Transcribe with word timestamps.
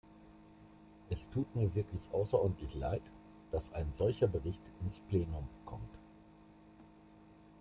Es 1.11 1.29
tut 1.29 1.55
mir 1.55 1.75
wirklich 1.75 2.01
außerordentlich 2.11 2.73
Leid, 2.73 3.03
dass 3.51 3.71
ein 3.71 3.93
solcher 3.93 4.25
Bericht 4.27 4.59
ins 4.83 4.97
Plenum 5.01 5.47
kommt. 5.63 5.99